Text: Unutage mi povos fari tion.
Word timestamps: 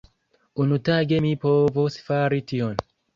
Unutage 0.63 1.19
mi 1.25 1.33
povos 1.43 1.99
fari 2.09 2.41
tion. 2.53 2.81